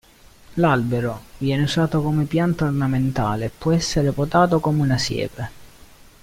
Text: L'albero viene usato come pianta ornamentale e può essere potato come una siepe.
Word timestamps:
L'albero 0.55 1.25
viene 1.37 1.61
usato 1.61 2.01
come 2.01 2.25
pianta 2.25 2.65
ornamentale 2.65 3.45
e 3.45 3.51
può 3.55 3.71
essere 3.71 4.11
potato 4.11 4.59
come 4.59 4.81
una 4.81 4.97
siepe. 4.97 5.51